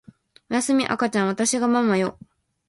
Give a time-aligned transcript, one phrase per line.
[0.49, 2.17] おやすみ赤ちゃんわたしがママよ